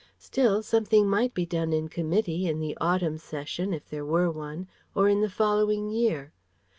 [0.17, 4.67] Still, something might be done in Committee, in the autumn Session if there were one
[4.95, 6.33] or in the following year.